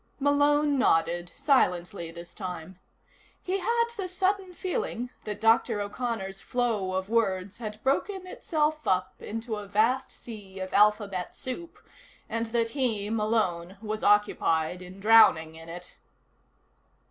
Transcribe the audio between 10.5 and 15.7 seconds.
of alphabet soup, and that he, Malone, was occupied in drowning in